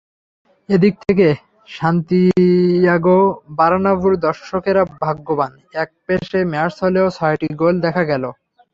এদিক 0.69 0.93
থেকে 1.03 1.27
সান্তিয়াগো 1.69 3.19
বার্নাব্যুর 3.57 4.13
দর্শকেরা 4.27 4.83
ভাগ্যবান, 4.97 5.51
একপেশে 5.75 6.39
ম্যাচ 6.51 6.73
হলেও 6.83 7.07
ছয়টি 7.17 7.47
গোল 7.61 7.75
দেখা 7.85 8.03
গেল। 8.11 8.23